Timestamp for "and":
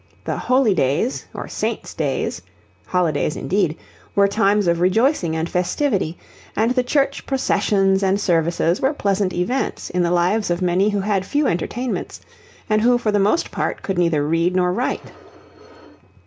5.35-5.47, 6.55-6.71, 8.01-8.19, 12.67-12.81